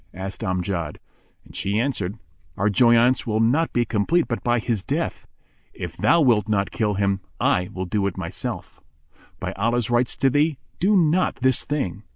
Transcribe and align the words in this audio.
asked 0.15 0.41
Amjad; 0.41 0.97
and 1.45 1.55
she 1.55 1.77
answered, 1.79 2.17
"Our 2.57 2.71
joyaunce 2.71 3.27
will 3.27 3.39
not 3.39 3.71
be 3.71 3.85
complete 3.85 4.27
but 4.27 4.43
by 4.43 4.57
his 4.57 4.81
death. 4.81 5.27
If 5.75 5.95
thou 5.95 6.21
wilt 6.21 6.49
not 6.49 6.71
kill 6.71 6.95
him, 6.95 7.19
I 7.39 7.69
will 7.71 7.85
do 7.85 8.07
it 8.07 8.17
myself." 8.17 8.77
Quoth 8.77 8.81
Amjad, 8.81 9.39
"By 9.41 9.51
Allah's 9.61 9.89
rights 9.91 10.17
to 10.17 10.31
thee, 10.31 10.57
do 10.79 10.97
not 10.97 11.35
this 11.41 11.63
thing!" 11.65 12.01